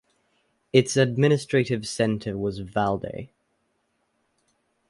[0.73, 3.29] Its administrative centre was Valday.